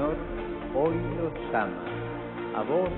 [0.00, 0.16] Señor
[0.74, 1.84] hoy los ama.
[2.56, 2.88] A vos,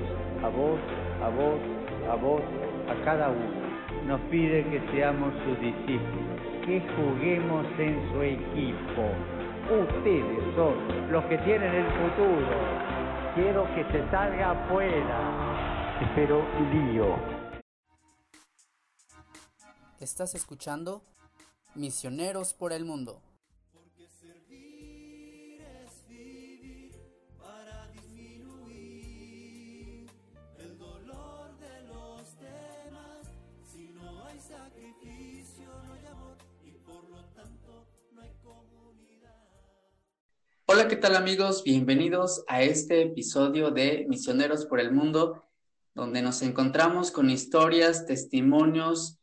[0.44, 0.78] a vos,
[1.20, 1.60] a vos,
[2.08, 2.42] a vos,
[2.88, 4.06] a cada uno.
[4.06, 9.02] Nos pide que seamos sus discípulos, que juguemos en su equipo.
[9.68, 12.46] Ustedes son los que tienen el futuro.
[13.34, 15.98] Quiero que se salga afuera.
[16.02, 17.16] Espero lío.
[19.98, 21.02] Estás escuchando
[21.74, 23.20] Misioneros por el Mundo.
[41.02, 41.64] Tal amigos?
[41.64, 45.42] Bienvenidos a este episodio de Misioneros por el Mundo,
[45.96, 49.18] donde nos encontramos con historias, testimonios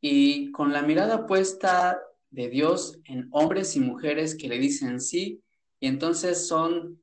[0.00, 5.40] y con la mirada puesta de Dios en hombres y mujeres que le dicen sí
[5.78, 7.00] y entonces son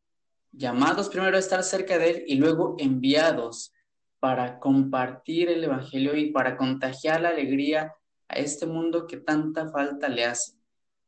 [0.52, 3.72] llamados primero a estar cerca de Él y luego enviados
[4.20, 7.94] para compartir el Evangelio y para contagiar la alegría
[8.28, 10.52] a este mundo que tanta falta le hace.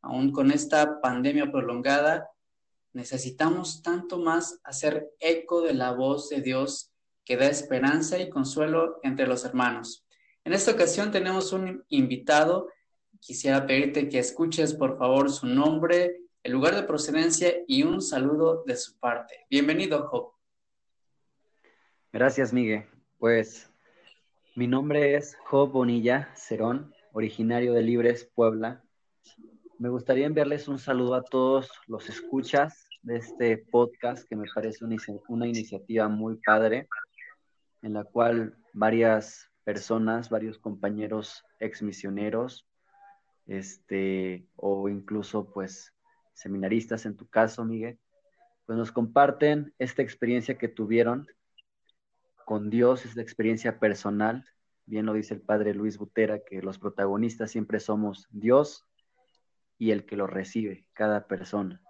[0.02, 2.30] Aún con esta pandemia prolongada,
[2.94, 6.92] necesitamos tanto más hacer eco de la voz de Dios
[7.26, 10.06] que da esperanza y consuelo entre los hermanos.
[10.44, 12.70] En esta ocasión tenemos un invitado.
[13.20, 18.64] Quisiera pedirte que escuches por favor su nombre, el lugar de procedencia y un saludo
[18.66, 19.45] de su parte.
[19.50, 20.32] Bienvenido, Job.
[22.12, 22.86] Gracias, Miguel.
[23.20, 23.70] Pues
[24.56, 28.84] mi nombre es Job Bonilla Cerón, originario de Libres, Puebla,
[29.80, 34.83] me gustaría enviarles un saludo a todos los escuchas de este podcast, que me parece
[35.30, 36.89] una, iniciativa muy padre,
[37.81, 42.67] en la cual varias personas, varios compañeros ex misioneros,
[43.47, 45.93] este, o incluso pues
[46.33, 47.97] seminaristas en tu caso, Miguel,
[48.66, 51.25] pues nos comparten esta experiencia que tuvieron
[52.43, 54.43] con Dios, esta experiencia personal.
[54.86, 58.89] Bien lo dice el padre Luis Butera, que los protagonistas siempre somos Dios
[59.80, 61.82] y el que lo recibe, cada persona.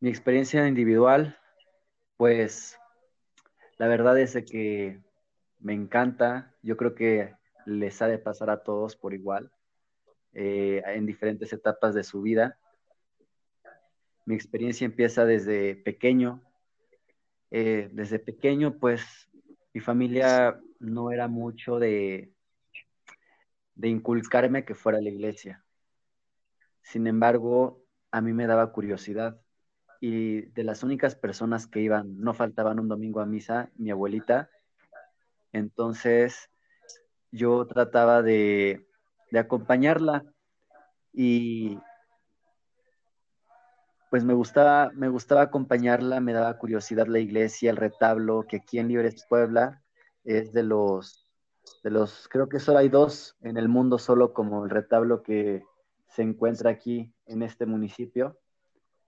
[0.00, 1.38] Mi experiencia individual,
[2.16, 2.78] pues
[3.76, 5.00] la verdad es que
[5.60, 7.34] me encanta, yo creo que
[7.66, 9.52] les ha de pasar a todos por igual,
[10.32, 12.58] eh, en diferentes etapas de su vida.
[14.24, 16.42] Mi experiencia empieza desde pequeño.
[17.50, 19.28] Eh, desde pequeño, pues
[19.74, 22.32] mi familia no era mucho de,
[23.74, 25.62] de inculcarme que fuera a la iglesia.
[26.82, 29.40] Sin embargo, a mí me daba curiosidad
[30.00, 34.48] y de las únicas personas que iban, no faltaban un domingo a misa, mi abuelita.
[35.52, 36.50] Entonces,
[37.30, 38.86] yo trataba de,
[39.38, 40.24] acompañarla
[41.12, 41.78] y
[44.10, 48.78] pues me gustaba, me gustaba acompañarla, me daba curiosidad la iglesia, el retablo, que aquí
[48.78, 49.82] en Libres Puebla
[50.24, 51.30] es de los,
[51.84, 55.62] de los, creo que solo hay dos en el mundo solo como el retablo que,
[56.10, 58.38] se encuentra aquí en este municipio.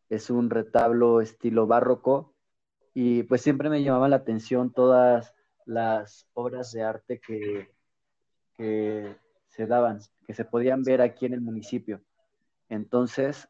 [0.08, 2.34] Es un retablo estilo barroco
[2.94, 7.70] y pues siempre me llamaban la atención todas las obras de arte que,
[8.56, 9.16] que
[9.48, 12.02] se daban, que se podían ver aquí en el municipio.
[12.68, 13.48] Entonces,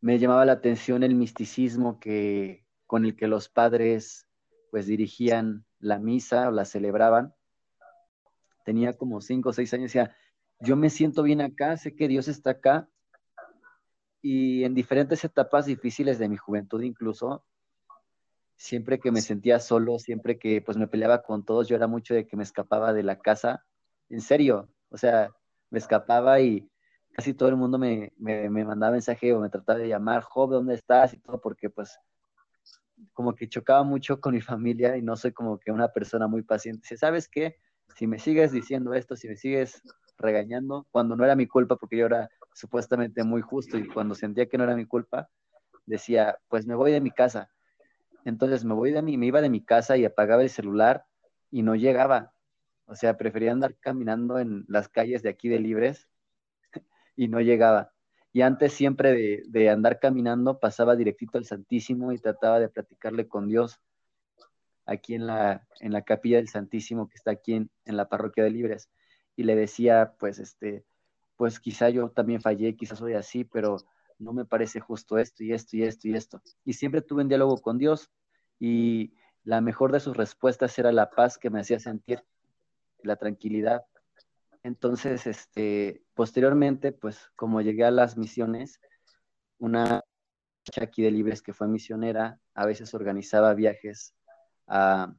[0.00, 4.26] me llamaba la atención el misticismo que, con el que los padres
[4.70, 7.34] pues dirigían la misa o la celebraban.
[8.64, 10.16] Tenía como cinco o seis años y decía,
[10.60, 12.88] yo me siento bien acá, sé que Dios está acá
[14.22, 17.44] y en diferentes etapas difíciles de mi juventud incluso,
[18.56, 22.14] siempre que me sentía solo, siempre que pues me peleaba con todos, yo era mucho
[22.14, 23.64] de que me escapaba de la casa,
[24.10, 25.30] en serio, o sea,
[25.70, 26.68] me escapaba y
[27.12, 30.50] casi todo el mundo me, me, me mandaba mensaje o me trataba de llamar, Job,
[30.50, 31.14] ¿dónde estás?
[31.14, 31.98] y todo, porque pues
[33.14, 36.42] como que chocaba mucho con mi familia y no soy como que una persona muy
[36.42, 36.96] paciente.
[36.96, 37.56] ¿Sabes qué?
[37.96, 39.82] Si me sigues diciendo esto, si me sigues
[40.20, 44.46] regañando cuando no era mi culpa, porque yo era supuestamente muy justo y cuando sentía
[44.46, 45.28] que no era mi culpa,
[45.86, 47.50] decía, pues me voy de mi casa.
[48.24, 51.04] Entonces me voy de mi, me iba de mi casa y apagaba el celular
[51.50, 52.32] y no llegaba.
[52.86, 56.08] O sea, prefería andar caminando en las calles de aquí de Libres
[57.16, 57.92] y no llegaba.
[58.32, 63.26] Y antes siempre de, de, andar caminando pasaba directito al Santísimo y trataba de platicarle
[63.26, 63.80] con Dios
[64.86, 68.44] aquí en la, en la capilla del Santísimo que está aquí en, en la parroquia
[68.44, 68.88] de Libres
[69.40, 70.84] y le decía, pues, este,
[71.36, 73.78] pues quizá yo también fallé, quizás soy así, pero
[74.18, 76.42] no me parece justo esto y esto y esto y esto.
[76.62, 78.10] Y siempre tuve un diálogo con Dios
[78.58, 82.22] y la mejor de sus respuestas era la paz que me hacía sentir,
[83.02, 83.86] la tranquilidad.
[84.62, 88.78] Entonces, este, posteriormente, pues como llegué a las misiones,
[89.56, 90.04] una
[90.78, 94.12] aquí de Libres que fue misionera, a veces organizaba viajes
[94.66, 95.14] a,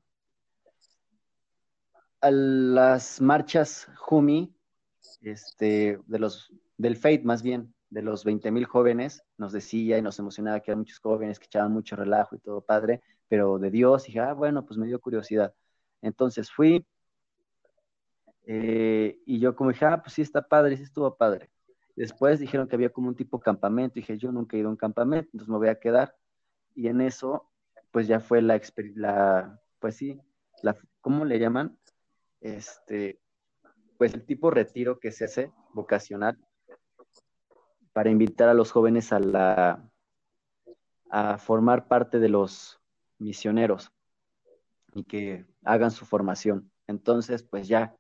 [2.21, 4.55] a las marchas Jumi,
[5.21, 10.01] este, de los, del FATE más bien, de los 20 mil jóvenes, nos decía y
[10.01, 13.69] nos emocionaba que eran muchos jóvenes que echaban mucho relajo y todo padre, pero de
[13.69, 15.53] Dios, dije, ah, bueno, pues me dio curiosidad.
[16.01, 16.85] Entonces fui,
[18.45, 21.49] eh, y yo como dije, ah, pues sí está padre, sí estuvo padre.
[21.95, 24.71] Después dijeron que había como un tipo campamento, y dije, yo nunca he ido a
[24.71, 26.15] un campamento, entonces me voy a quedar.
[26.75, 27.51] Y en eso,
[27.91, 28.61] pues ya fue la,
[28.95, 30.19] la pues sí,
[30.63, 31.77] la, ¿cómo le llaman?
[32.41, 33.19] Este,
[33.97, 36.37] pues el tipo retiro que se hace vocacional
[37.93, 39.91] para invitar a los jóvenes a la
[41.11, 42.79] a formar parte de los
[43.19, 43.91] misioneros
[44.95, 46.71] y que hagan su formación.
[46.87, 47.95] Entonces, pues ya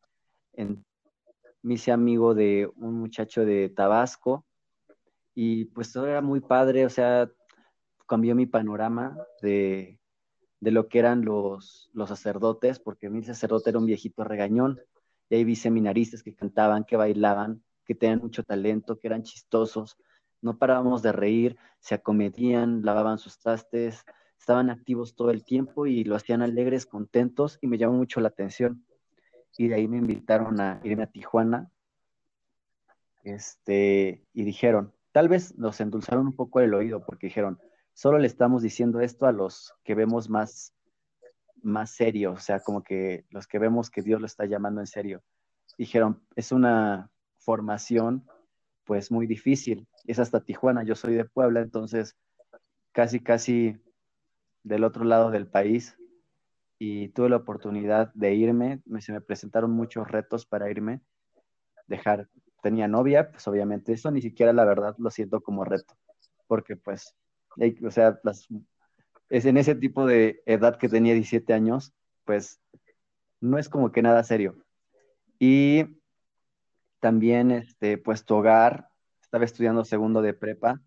[1.61, 4.45] me hice amigo de un muchacho de Tabasco
[5.35, 7.29] y pues todo era muy padre, o sea,
[8.07, 10.00] cambió mi panorama de,
[10.69, 14.79] lo que eran los, los sacerdotes, porque mi sacerdote era un viejito regañón,
[15.29, 19.97] y ahí vi seminaristas que cantaban, que bailaban, que tenían mucho talento, que eran chistosos,
[20.41, 24.05] no parábamos de reír, se acomedían, lavaban sus trastes,
[24.39, 28.29] estaban activos todo el tiempo y lo hacían alegres, contentos y me llamó mucho la
[28.29, 28.85] atención.
[29.57, 31.69] Y de ahí me invitaron a irme a Tijuana.
[33.23, 37.59] Este, y dijeron, tal vez nos endulzaron un poco el oído porque dijeron,
[37.93, 40.73] solo le estamos diciendo esto a los que vemos más
[41.63, 44.87] más serio, o sea, como que los que vemos que Dios lo está llamando en
[44.87, 45.21] serio.
[45.77, 48.27] Dijeron, es una formación
[48.83, 52.17] pues muy difícil, es hasta Tijuana, yo soy de Puebla, entonces
[52.91, 53.79] casi, casi
[54.63, 55.97] del otro lado del país
[56.77, 61.01] y tuve la oportunidad de irme, me, se me presentaron muchos retos para irme,
[61.87, 62.27] dejar,
[62.61, 65.95] tenía novia, pues obviamente eso ni siquiera la verdad lo siento como reto,
[66.47, 67.15] porque pues,
[67.57, 68.19] o sea,
[69.29, 71.93] es en ese tipo de edad que tenía 17 años,
[72.25, 72.61] pues
[73.39, 74.63] no es como que nada serio.
[75.39, 76.01] Y
[76.99, 78.87] también, este, pues tu hogar,
[79.21, 80.81] estaba estudiando segundo de prepa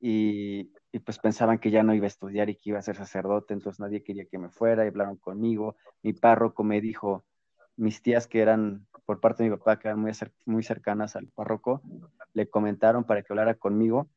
[0.00, 0.70] y,
[1.04, 3.80] pues pensaban que ya no iba a estudiar y que iba a ser sacerdote, entonces
[3.80, 5.76] nadie quería que me fuera y hablaron conmigo.
[6.02, 7.24] Mi párroco me dijo,
[7.76, 10.12] mis tías que eran por parte de mi papá, que eran muy,
[10.44, 11.82] muy cercanas al párroco,
[12.32, 14.08] le comentaron para que hablara conmigo.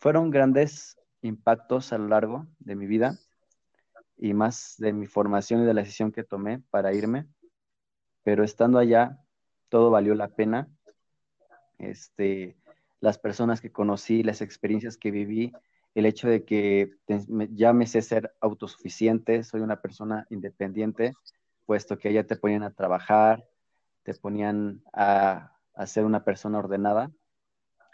[0.00, 3.18] Fueron grandes impactos a lo largo de mi vida
[4.16, 7.26] y más de mi formación y de la decisión que tomé para irme,
[8.22, 9.18] pero estando allá
[9.68, 10.68] todo valió la pena.
[11.78, 12.56] Este,
[13.00, 15.52] las personas que conocí, las experiencias que viví,
[15.94, 16.92] el hecho de que
[17.50, 21.14] ya me sé ser autosuficiente, soy una persona independiente,
[21.66, 23.44] puesto que allá te ponían a trabajar,
[24.02, 27.10] te ponían a, a ser una persona ordenada.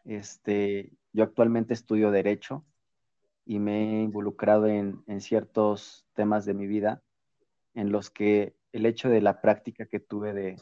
[0.04, 2.66] Este, yo actualmente estudio derecho
[3.46, 7.02] y me he involucrado en, ciertos temas de mi vida
[7.72, 10.56] en los que el hecho de la práctica que tuve de,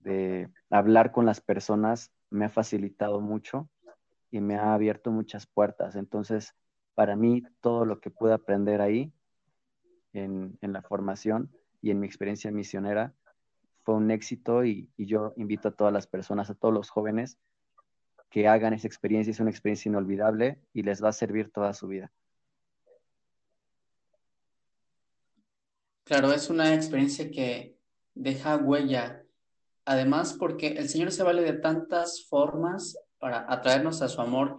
[0.00, 3.70] de hablar con las personas me ha facilitado mucho
[4.32, 5.94] y me ha abierto muchas puertas.
[5.94, 6.56] Entonces,
[6.94, 9.12] para mí, todo lo que pude aprender ahí,
[10.16, 11.50] en, la formación
[11.82, 13.14] y en mi experiencia misionera,
[13.84, 17.38] fue un éxito y, yo invito a todas las personas, a todos los jóvenes,
[18.30, 19.30] que hagan esa experiencia.
[19.30, 22.12] Es una experiencia inolvidable y les va a servir toda su vida.
[26.04, 27.76] Claro, es una experiencia que
[28.14, 29.26] deja huella
[29.86, 34.58] Además, porque el Señor se vale de tantas formas para atraernos a su amor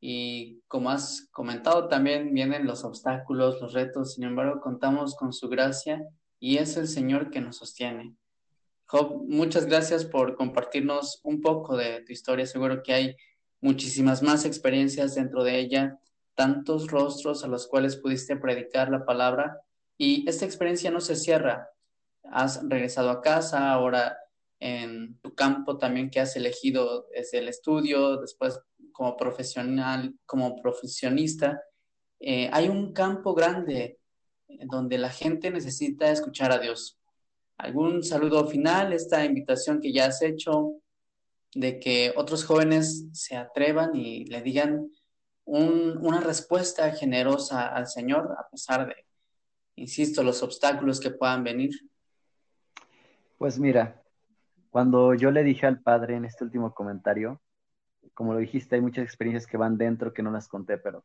[0.00, 5.48] y como has comentado, también vienen los obstáculos, los retos, sin embargo, contamos con su
[5.48, 6.06] gracia
[6.38, 8.14] y es el Señor que nos sostiene.
[8.90, 12.46] Job, muchas gracias por compartirnos un poco de tu historia.
[12.46, 13.16] Seguro que hay
[13.60, 15.98] muchísimas más experiencias dentro de ella,
[16.34, 19.60] tantos rostros a los cuales pudiste predicar la palabra
[19.98, 21.68] y esta experiencia no se cierra.
[22.32, 24.16] Has regresado a casa, ahora
[24.58, 28.58] en tu campo también que has elegido desde el estudio, después
[28.92, 31.62] como profesional, como profesionista,
[32.20, 34.00] eh, hay un campo grande
[34.48, 36.97] donde la gente necesita escuchar a Dios.
[37.58, 40.74] ¿Algún saludo final, esta invitación que ya has hecho
[41.54, 44.88] de que otros jóvenes se atrevan y le digan
[45.44, 48.94] una respuesta generosa al Señor a pesar de,
[49.74, 51.70] insisto, los obstáculos que puedan venir?
[53.38, 54.02] Pues mira,
[54.70, 57.40] cuando yo le dije al padre en este último comentario,
[58.14, 61.04] como lo dijiste, hay muchas experiencias que van dentro que no las conté, pero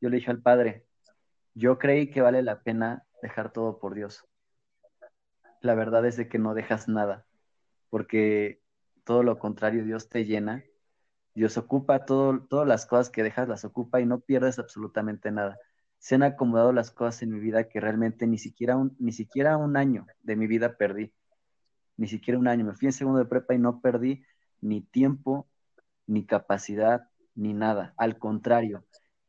[0.00, 0.86] yo le dije al padre,
[1.54, 4.24] yo creí que vale la pena dejar todo por Dios.
[5.64, 7.26] La verdad es de que no dejas nada,
[7.90, 8.62] porque
[9.02, 10.62] todo lo contrario, Dios te llena
[11.34, 15.58] Dios ocupa todo, todas las cosas que dejas, las ocupa y no pierdes absolutamente nada.
[15.98, 19.76] Se han acomodado las cosas en mi vida que realmente ni siquiera ni siquiera un
[19.76, 21.12] año de mi vida perdí.
[21.96, 22.64] Ni siquiera un año.
[22.64, 24.24] Me fui en segundo de prepa y no perdí
[24.60, 25.48] ni tiempo,
[26.06, 27.94] ni capacidad, ni nada.
[27.96, 28.84] Al contrario,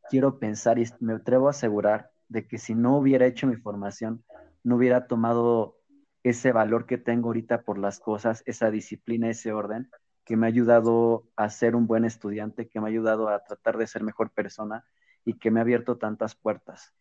[0.10, 4.24] quiero pensar y me atrevo a asegurar de que si no hubiera hecho mi formación,
[4.64, 5.78] no hubiera tomado
[6.26, 9.92] ese valor que tengo ahorita por las cosas, esa disciplina, ese orden,
[10.26, 13.78] que me ha ayudado a ser un buen estudiante, que me ha ayudado a tratar
[13.78, 14.84] de ser mejor persona
[15.24, 16.96] y que me ha abierto tantas puertas.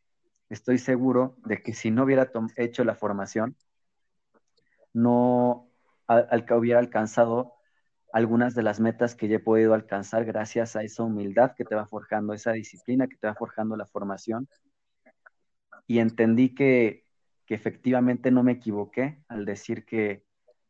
[0.51, 3.57] Estoy seguro de que si no hubiera hecho la formación,
[4.93, 5.71] no
[6.07, 7.55] al, hubiera alcanzado
[8.13, 11.75] algunas de las metas que ya he podido alcanzar gracias a esa humildad que te
[11.75, 14.49] va forjando, esa disciplina que te va forjando la formación.
[15.87, 17.04] Y entendí que,
[17.47, 20.25] que efectivamente no me equivoqué al decir que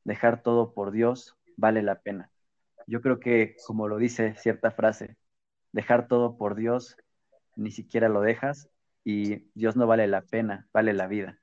[0.04, 2.31] dejar todo por Dios vale la pena.
[2.87, 5.16] Yo creo que, como lo dice cierta frase,
[5.73, 6.97] dejar todo por Dios,
[7.57, 8.69] ni siquiera lo dejas
[9.04, 11.40] y Dios no vale la pena, vale la vida.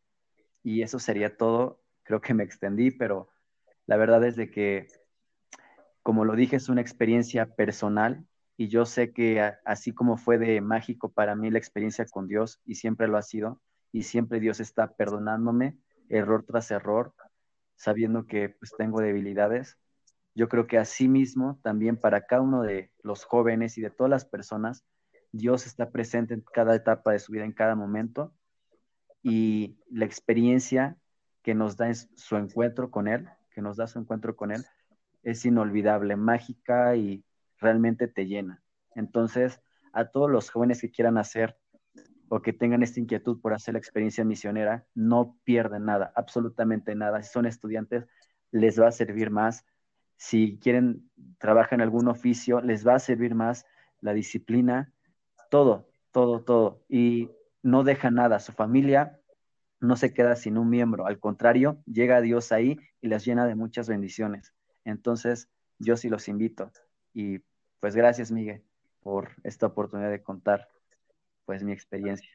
[0.63, 1.81] Y eso sería todo.
[2.03, 3.29] Creo que me extendí, pero
[3.87, 4.87] la verdad es de que,
[6.03, 8.25] como lo dije, es una experiencia personal
[8.57, 12.61] y yo sé que así como fue de mágico para mí la experiencia con Dios
[12.65, 13.59] y siempre lo ha sido
[13.91, 15.77] y siempre Dios está perdonándome
[16.09, 17.13] error tras error,
[17.75, 19.77] sabiendo que pues tengo debilidades,
[20.33, 24.25] yo creo que asimismo también para cada uno de los jóvenes y de todas las
[24.25, 24.85] personas,
[25.31, 28.33] Dios está presente en cada etapa de su vida, en cada momento,
[29.23, 30.97] y la experiencia
[31.43, 34.65] que nos da su encuentro con Él, que nos da su encuentro con Él,
[35.23, 37.23] es inolvidable, mágica y
[37.59, 38.63] realmente te llena.
[38.95, 39.61] Entonces,
[39.93, 41.57] a todos los jóvenes que quieran hacer
[42.33, 47.21] o que tengan esta inquietud por hacer la experiencia misionera, no pierden nada, absolutamente nada.
[47.21, 48.05] Si son estudiantes,
[48.51, 49.65] les va a servir más
[50.15, 53.65] si quieren trabajar en algún oficio, les va a servir más
[53.99, 54.93] la disciplina,
[55.49, 56.85] todo, todo, todo.
[56.87, 57.29] Y
[57.63, 59.19] no deja nada, su familia
[59.81, 63.55] no se queda sin un miembro, al contrario, llega Dios ahí y les llena de
[63.55, 64.53] muchas bendiciones.
[64.85, 66.71] Entonces, yo sí los invito.
[67.13, 67.39] Y
[67.81, 68.63] pues gracias, Miguel,
[69.01, 70.69] por esta oportunidad de contar
[71.45, 72.29] pues mi experiencia.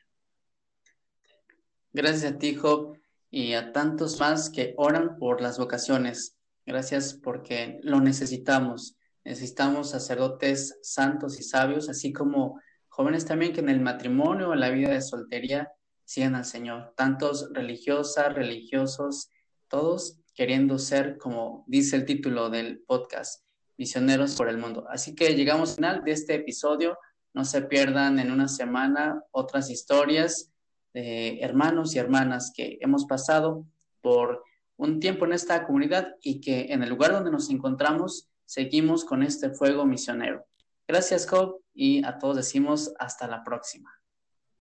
[1.93, 2.99] Gracias a ti, Job,
[3.31, 6.37] y a tantos más que oran por las vocaciones.
[6.65, 8.97] Gracias porque lo necesitamos.
[9.25, 14.61] Necesitamos sacerdotes santos y sabios, así como jóvenes también que en el matrimonio o en
[14.61, 15.73] la vida de soltería
[16.05, 16.95] sigan al Señor.
[16.97, 19.31] Tantos religiosas, religiosos,
[19.69, 23.43] todos queriendo ser, como dice el título del podcast,
[23.77, 24.87] misioneros por el mundo.
[24.89, 26.99] Así que llegamos al final de este episodio.
[27.37, 30.55] No se pierdan en una semana otras historias
[30.95, 33.67] de hermanos y hermanas que hemos pasado
[34.01, 34.43] por
[34.79, 39.23] un tiempo en esta comunidad y que en el lugar donde nos encontramos seguimos con
[39.23, 40.47] este fuego misionero.
[40.89, 43.93] Gracias, Job, y a todos decimos hasta la próxima.